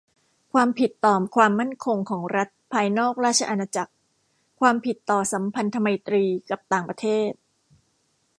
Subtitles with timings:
[0.53, 3.93] ความผิดต่อความมั่นคงของรัฐภายนอกราชอาณาจักร
[4.59, 7.31] ความผิดต่อสัมพันธไมตรีกับต่างประเทศ